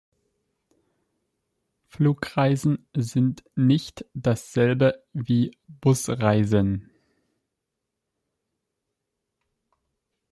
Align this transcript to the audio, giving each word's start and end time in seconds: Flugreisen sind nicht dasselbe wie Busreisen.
Flugreisen 1.89 2.87
sind 2.97 3.43
nicht 3.53 4.03
dasselbe 4.15 5.03
wie 5.13 5.55
Busreisen. 5.67 6.89